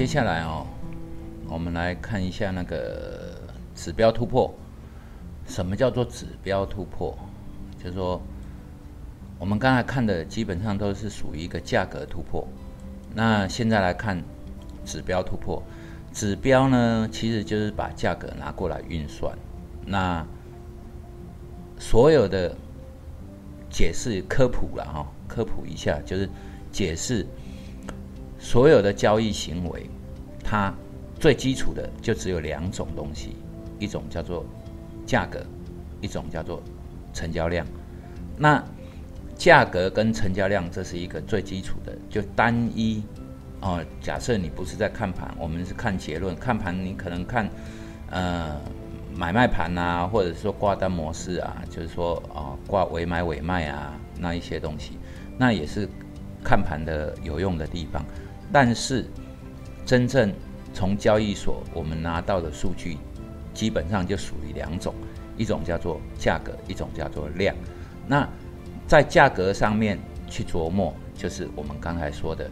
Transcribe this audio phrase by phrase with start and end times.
[0.00, 0.66] 接下来哦，
[1.46, 3.38] 我们来看一下那个
[3.74, 4.50] 指标突破。
[5.46, 7.14] 什么叫做指标突破？
[7.78, 8.18] 就是说，
[9.38, 12.48] 我们刚才看的基本上都是属于一个价格突破。
[13.14, 14.24] 那现在来看
[14.86, 15.62] 指标突破，
[16.14, 19.36] 指标呢其实就是把价格拿过来运算。
[19.84, 20.26] 那
[21.78, 22.56] 所有的
[23.68, 26.26] 解释科普了哈，科普一下就是
[26.72, 27.26] 解释
[28.40, 29.88] 所有的交易行为，
[30.42, 30.74] 它
[31.20, 33.36] 最基础的就只有两种东西，
[33.78, 34.44] 一种叫做
[35.04, 35.44] 价格，
[36.00, 36.62] 一种叫做
[37.12, 37.64] 成交量。
[38.38, 38.64] 那
[39.36, 43.02] 价格跟成交量这是一个最基础的，就单一
[43.60, 43.84] 哦。
[44.00, 46.34] 假设你不是在看盘，我们是看结论。
[46.34, 47.48] 看盘你可能看
[48.10, 48.58] 呃
[49.14, 54.92] 买卖盘啊，或者说挂单模式啊，就是说啊挂尾买尾卖啊那一些东西，
[55.36, 55.86] 那也是
[56.42, 58.02] 看盘的有用的地方。
[58.52, 59.06] 但是
[59.84, 60.32] 真正
[60.72, 62.96] 从交易所我们拿到的数据，
[63.54, 64.94] 基本上就属于两种，
[65.36, 67.54] 一种叫做价格，一种叫做量。
[68.06, 68.28] 那
[68.86, 72.50] 在价格上面去琢磨，就是我们刚才说的，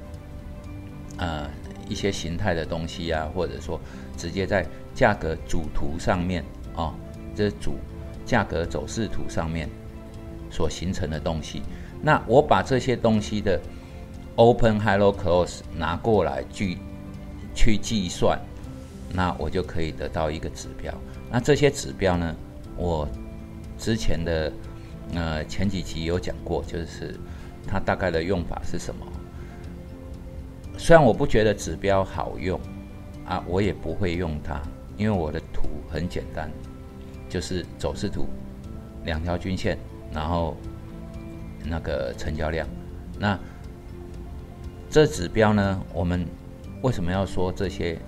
[1.16, 1.48] 呃，
[1.88, 3.80] 一些形态的东西啊，或者说
[4.16, 6.44] 直接在价格主图上面
[6.76, 6.94] 啊，
[7.34, 7.74] 这主
[8.24, 9.68] 价格走势图上面
[10.50, 11.62] 所形成的东西。
[12.00, 13.60] 那我把这些东西的
[14.38, 16.78] open、high、low、close 拿过来去
[17.54, 18.40] 去计算，
[19.12, 20.94] 那我就可以得到一个指标。
[21.30, 22.34] 那这些指标呢，
[22.76, 23.06] 我
[23.78, 24.50] 之前的。
[25.14, 27.18] 呃，前几集有讲过，就是
[27.66, 29.06] 它大概的用法是什么。
[30.76, 32.60] 虽然我不觉得指标好用
[33.24, 34.60] 啊，我也不会用它，
[34.98, 36.50] 因为我的图很简单，
[37.26, 38.26] 就是走势图，
[39.06, 39.78] 两条均线，
[40.12, 40.54] 然后
[41.64, 42.68] 那个成交量。
[43.18, 43.40] 那
[44.90, 46.26] 这指标呢，我们
[46.82, 47.98] 为什么要说这些？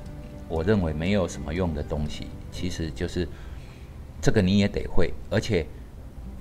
[0.48, 3.28] 我认为没有什么用的东西，其实就是
[4.20, 5.66] 这个你也得会，而且。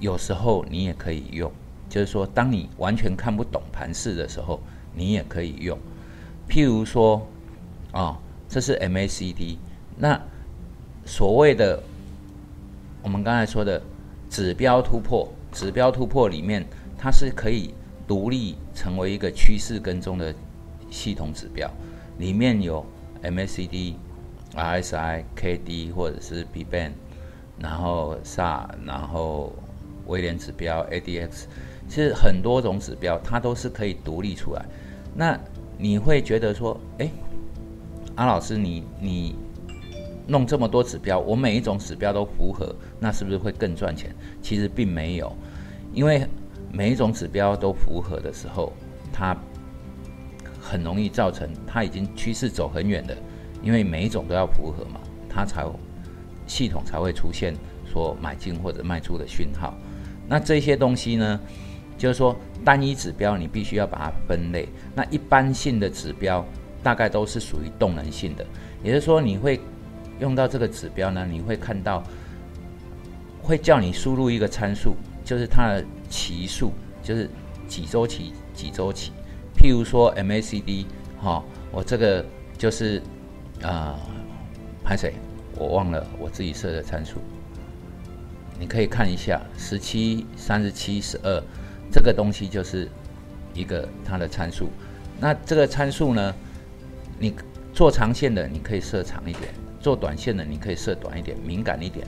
[0.02, 1.52] 有时候你也可以用，
[1.90, 4.62] 就是说，当你完全看不懂盘势的时候，
[4.96, 5.78] 你也可以用。
[6.48, 7.28] 譬如说，
[7.92, 8.18] 啊，
[8.48, 9.58] 这是 MACD，
[9.98, 10.18] 那
[11.06, 11.84] 所谓的
[13.04, 13.82] 我们刚才说的
[14.30, 16.66] 指标突破，指标突破里面，
[16.98, 17.74] 它是可以
[18.10, 20.34] 独立成为一个趋势跟踪的
[20.90, 21.70] 系统指标，
[22.18, 22.84] 里面有
[23.22, 23.94] MACD、
[24.56, 26.94] RSI、KD 或者是 B band，
[27.60, 29.54] 然后 SA，然后
[30.08, 31.44] 威廉指标 ADX，
[31.88, 34.66] 其实很多种指标它都是可以独立出来。
[35.14, 35.40] 那
[35.78, 37.12] 你会觉得说，哎，
[38.16, 39.36] 阿老师，你你
[40.26, 44.16] 弄这么多指标，我每一种指标都符合，那是不是会更赚钱？
[44.42, 45.32] 其实并没有，
[45.94, 46.26] 因为
[46.72, 48.74] 每一种指标都符合的时候，
[49.12, 49.36] 它
[50.62, 53.18] 很容易造成它已经趋势走很远的，
[53.64, 55.66] 因为每一种都要符合嘛，它才
[56.46, 57.54] 系统才会出现
[57.92, 59.76] 说买进或者卖出的讯号。
[60.28, 61.40] 那这些东西呢，
[61.98, 64.70] 就是说单一指标你必须要把它分类。
[64.96, 66.46] 那一般性的指标
[66.84, 68.46] 大概都是属于动能性的，
[68.84, 69.60] 也就是说你会
[70.20, 72.04] 用到这个指标呢，你会看到
[73.42, 76.72] 会叫你输入一个参数，就是它的期数，
[77.04, 77.30] 就是
[77.68, 79.12] 几周期几周期。
[79.56, 80.86] 譬如说 MACD，
[81.22, 82.26] 哈，我这个
[82.58, 83.02] 就是
[83.62, 84.00] 啊，
[84.84, 85.14] 拍谁？
[85.56, 87.20] 我忘了我自己设的参数。
[88.60, 91.44] 你可以看一下十七、三十七、十二，
[91.92, 92.90] 这个东西就是
[93.54, 94.70] 一个它的参数。
[95.20, 96.34] 那这个参数呢，
[97.18, 97.34] 你
[97.74, 102.08] 做长线的你可以设长一点，做短线的你可以设短一点，敏感一点。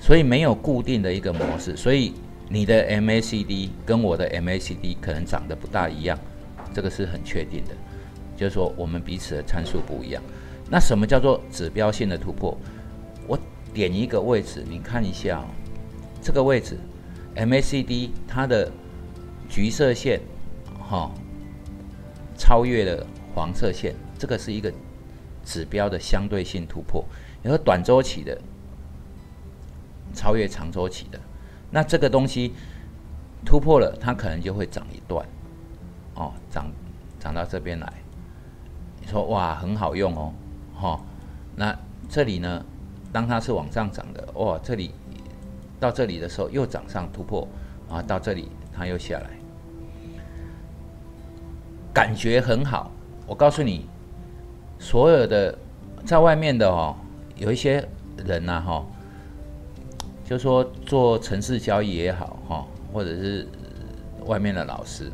[0.00, 2.14] 所以没有固定的一个模式，所以
[2.52, 6.18] 你的 MACD 跟我的 MACD 可能长得不大一样，
[6.74, 7.70] 这个是很确定的。
[8.36, 10.20] 就是说我们彼此的参数不一样。
[10.68, 12.58] 那什么叫做指标性的突破？
[13.28, 13.38] 我
[13.72, 15.44] 点一个位置，你看一下。
[16.22, 16.76] 这个位置
[17.36, 18.70] ，MACD 它的
[19.48, 20.20] 橘色线，
[20.78, 21.10] 哈，
[22.36, 24.72] 超越了黄色线，这个是一个
[25.44, 27.04] 指标的相对性突破。
[27.42, 28.38] 然后短周期的
[30.12, 31.18] 超越长周期的，
[31.70, 32.52] 那这个东西
[33.44, 35.26] 突破了，它可能就会长一段，
[36.14, 36.70] 哦，涨
[37.18, 37.92] 涨到这边来。
[39.00, 40.32] 你说哇，很好用哦，
[40.74, 41.00] 哈，
[41.56, 41.76] 那
[42.08, 42.64] 这里呢，
[43.12, 44.92] 当它是往上涨的，哇，这里。
[45.80, 47.48] 到这里的时候又涨上突破，
[47.88, 49.30] 啊，到这里它又下来，
[51.90, 52.92] 感觉很好。
[53.26, 53.86] 我告诉你，
[54.78, 55.58] 所有的
[56.04, 56.94] 在外面的哦，
[57.34, 57.82] 有一些
[58.26, 58.84] 人呐哈，
[60.30, 63.48] 就说做城市交易也好哈，或者是
[64.26, 65.10] 外面的老师，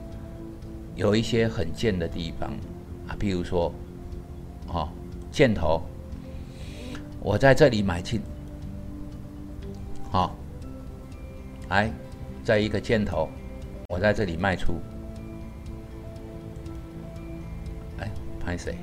[0.95, 2.51] 有一些很贱的地方
[3.09, 3.73] 啊，譬如说
[4.69, 4.87] 哦，
[5.33, 5.81] 箭头，
[7.19, 8.21] 我在这里买进，
[10.11, 10.37] 好，
[11.71, 11.91] 来，
[12.45, 13.27] 在一个箭头，
[13.89, 14.75] 我在这里卖出，
[18.01, 18.77] 哎，拍谁？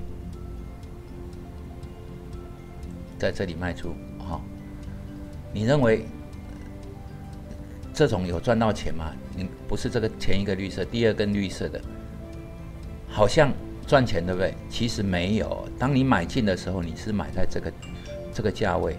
[3.20, 4.42] 在这里卖出，好，
[5.54, 6.08] 你认为
[7.94, 9.12] 这种有赚到钱吗？
[9.36, 11.80] 你不是这个前一个绿色，第二根绿色的，
[13.08, 13.52] 好像。
[13.86, 14.54] 赚钱对不对？
[14.70, 15.68] 其实没有。
[15.78, 17.74] 当你买进的时候，你是买在这个
[18.34, 18.96] 这个价位。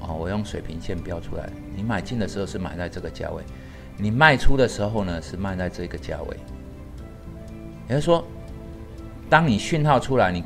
[0.00, 1.48] 哦，我用水平线标出来。
[1.76, 3.44] 你买进的时候是买在这个价位，
[3.96, 6.36] 你卖出的时候呢是卖在这个价位。
[7.88, 8.26] 也就是说，
[9.30, 10.42] 当你讯号出来，你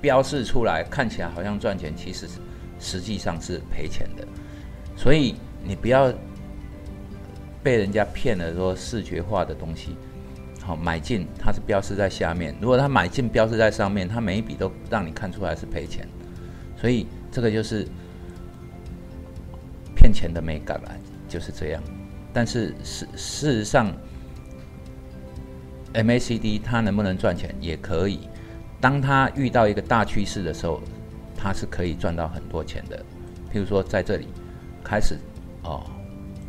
[0.00, 2.26] 标示出来，看起来好像赚钱，其实
[2.80, 4.26] 实际上是赔钱的。
[4.96, 5.36] 所以
[5.66, 6.12] 你不要
[7.62, 9.96] 被人家骗了，说视觉化的东西。
[10.62, 12.54] 好，买进它是标示在下面。
[12.60, 16.08] 如果它买进标示在上面，它每一笔都让你看出来是赔钱，
[16.76, 17.86] 所以这个就是
[19.94, 20.90] 骗钱的美感吧，
[21.28, 21.82] 就是这样。
[22.32, 23.92] 但是事事实上
[25.94, 28.28] ，MACD 它能不能赚钱也可以。
[28.80, 30.82] 当它遇到一个大趋势的时候，
[31.36, 32.98] 它是可以赚到很多钱的。
[33.52, 34.26] 譬如说在这里
[34.82, 35.16] 开始
[35.66, 35.84] 哦，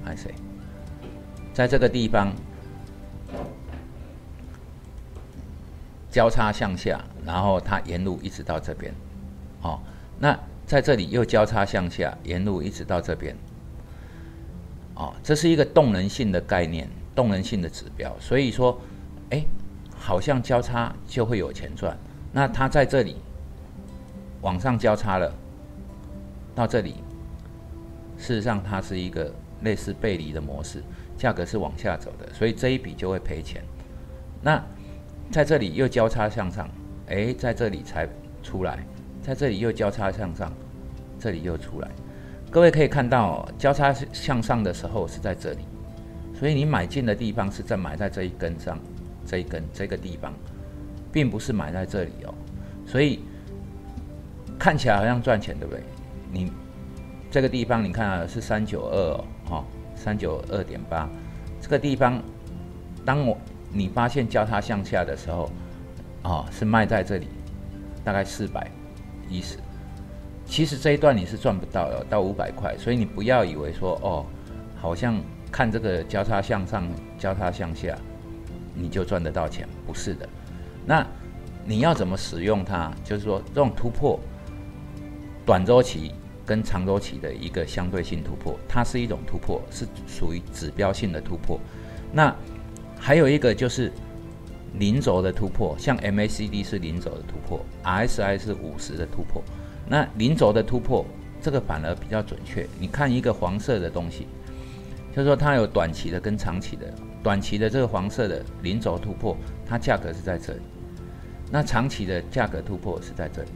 [0.05, 0.33] 还谁？
[1.53, 2.31] 在这个地方。
[6.09, 8.91] 交叉向下，然后它沿路一直到这边，
[9.61, 9.79] 哦，
[10.17, 10.35] 那
[10.65, 13.35] 在这里又交叉向下，沿路一直到这边，
[14.95, 18.15] 哦，这是一个动能性的概念，动能性的指标。
[18.19, 18.79] 所以说，
[19.29, 19.45] 哎，
[19.95, 21.95] 好像交叉就会有钱赚。
[22.31, 23.17] 那它在这里
[24.41, 25.31] 往上交叉了，
[26.55, 26.95] 到这里，
[28.17, 29.31] 事实上它是一个
[29.61, 30.81] 类似背离的模式，
[31.17, 33.63] 价格是往下走的，所以这一笔就会赔钱。
[34.41, 34.63] 那
[35.31, 36.69] 在这里又交叉向上，
[37.07, 38.07] 哎，在这里才
[38.41, 38.85] 出来，
[39.21, 40.51] 在这里又交叉向上，
[41.19, 41.89] 这里又出来。
[42.49, 45.65] 各位可以看到，交叉向上的时候是在这里，
[46.33, 48.79] 所以你买进的地方是在买在这一根上，
[49.25, 50.33] 这一根这个地方，
[51.11, 52.33] 并不是买在这里哦。
[52.85, 53.19] 所以
[54.57, 55.83] 看起来好像赚钱，对不对？
[56.31, 56.51] 你
[57.29, 59.65] 这个地方你看啊，是三九二哦，哈，
[59.95, 61.09] 三九二点八，
[61.61, 62.21] 这个地方，
[63.05, 63.37] 当我。
[63.69, 65.51] 你发现交叉向下的时候，
[66.23, 67.27] 哦，是卖在这里，
[68.01, 68.71] 大概四百
[69.29, 69.57] 一十。
[70.45, 72.77] 其实这一段你是赚不到的，到五百块。
[72.77, 74.25] 所以你不要以为说哦，
[74.77, 75.21] 好像
[75.51, 76.87] 看这个交叉向上、
[77.19, 77.93] 交叉向下，
[78.73, 80.27] 你就赚得到钱，不是的。
[80.85, 81.05] 那
[81.65, 82.89] 你要怎么使用它？
[83.03, 84.17] 就是说这种突破，
[85.45, 86.13] 短周期
[86.47, 91.59] 跟长周期的一个相对性突破，它是一种突破，是属于指标性的突破。
[92.13, 92.33] 那
[92.97, 93.91] 还有一个就是
[94.79, 99.43] 零轴的突破，像 MACD 是零轴的突破，RSI 是五十的突破。
[99.85, 101.05] 那零轴的突破，
[101.41, 102.65] 这个反而比较准确。
[102.79, 104.25] 你看一个黄色的东西，
[105.13, 106.91] 就是说它有短期的跟长期的。
[107.23, 109.35] 短期的这个黄色的零轴突破，
[109.65, 110.59] 它价格是在这里；
[111.51, 113.49] 那长期的价格突破是在这里。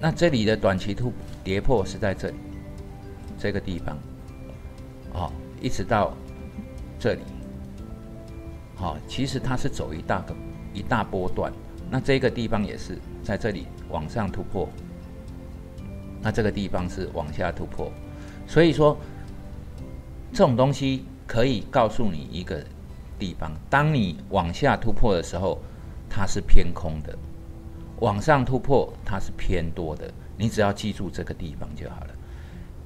[0.00, 1.12] 那这里的短期突
[1.48, 2.34] 跌破是在这里，
[3.38, 3.96] 这个地方，
[5.14, 6.12] 哦，一直到
[6.98, 7.22] 这里。
[8.76, 10.36] 好，其实它是走一大个
[10.74, 11.50] 一大波段，
[11.88, 14.68] 那这个地方也是在这里往上突破，
[16.20, 17.90] 那这个地方是往下突破，
[18.46, 18.94] 所以说
[20.30, 22.62] 这种东西可以告诉你一个
[23.18, 25.58] 地方：当你往下突破的时候，
[26.10, 27.16] 它是偏空的；
[28.00, 30.12] 往上突破，它是偏多的。
[30.36, 32.14] 你只要记住这个地方就好了。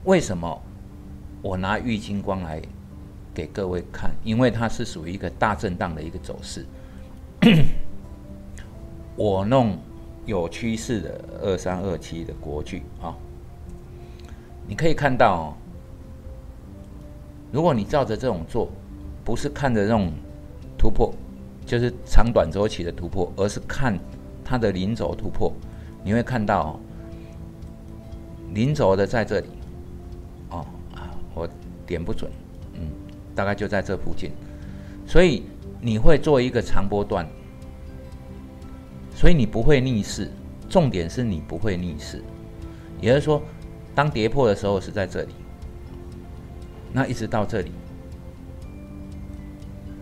[0.05, 0.63] 为什么
[1.43, 2.61] 我拿玉金光来？
[3.35, 6.67] 给各位看，因为它是属于一个大震荡的一个走势。
[9.17, 9.79] 我弄
[10.27, 13.17] 有趋势的二三二七的国剧啊，
[14.69, 15.57] 你可以看到，
[17.51, 18.69] 如果你照着这种做，
[19.25, 20.13] 不是看着这种
[20.77, 21.11] 突破，
[21.65, 23.99] 就是长短周期的突破，而是看
[24.53, 25.51] 它的零轴突破，
[26.05, 26.79] 你会看到
[28.53, 29.47] 零轴的在这里。
[30.51, 31.49] 哦啊，我
[31.87, 32.31] 点不准。
[32.75, 32.81] 嗯
[33.35, 34.31] 大概就在这附近，
[35.07, 35.45] 所以
[35.81, 37.27] 你会做一个长波段，
[39.15, 40.31] 所以你不会逆势。
[40.69, 42.23] 重点是你不会逆势，
[43.01, 43.43] 也就是说，
[43.95, 45.33] 当跌破的时候是在这里，
[46.93, 47.73] 那一直到这里，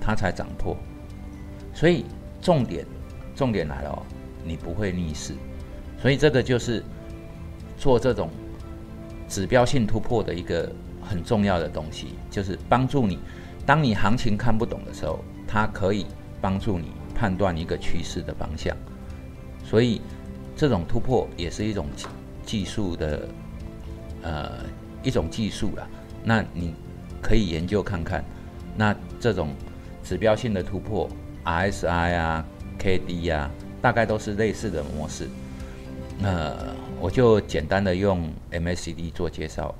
[0.00, 0.76] 它才涨破。
[1.72, 2.04] 所以
[2.40, 2.84] 重点，
[3.36, 4.02] 重点来了哦，
[4.44, 5.34] 你不会逆势，
[6.00, 6.82] 所以这个就是
[7.76, 8.30] 做这种
[9.28, 10.70] 指标性突破的一个。
[11.02, 13.18] 很重要的东西就是帮助你，
[13.66, 16.06] 当你行情看不懂的时候，它可以
[16.40, 18.76] 帮助你判断一个趋势的方向。
[19.64, 20.00] 所以
[20.54, 21.86] 这种突破也是一种
[22.44, 23.28] 技术的
[24.22, 24.50] 呃
[25.02, 25.88] 一种技术啦。
[26.22, 26.74] 那你
[27.20, 28.24] 可以研究看看，
[28.76, 29.48] 那这种
[30.04, 31.08] 指标性的突破
[31.44, 32.44] ，RSI 啊、
[32.78, 35.28] KD 啊，大概都是类似的模式。
[36.18, 36.54] 那，
[37.00, 39.74] 我就简单的用 MACD 做介绍。